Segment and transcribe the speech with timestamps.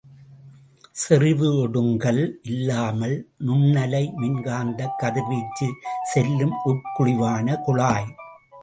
[0.91, 2.39] செறிவு ஒடுங்கல்
[2.43, 3.15] இல்லாமல்
[3.45, 5.69] நுண்ணலை மின்காந்தக் கதிர்வீச்சு
[6.03, 8.15] செல்லும் உட்குழிவான குழாய்.